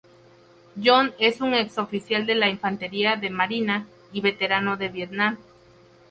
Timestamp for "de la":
2.25-2.49